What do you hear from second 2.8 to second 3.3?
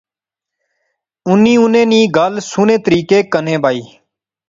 طریقے